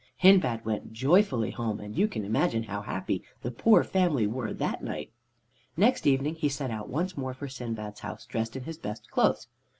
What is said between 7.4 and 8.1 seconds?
Sindbad's